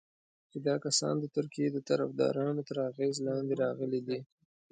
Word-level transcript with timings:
چې 0.51 0.57
دا 0.67 0.75
کسان 0.85 1.15
د 1.19 1.25
ترکیې 1.35 1.67
د 1.71 1.77
طرفدارانو 1.89 2.61
تر 2.69 2.77
اغېز 2.89 3.15
لاندې 3.27 3.53
راغلي 3.63 4.01
دي. 4.07 4.19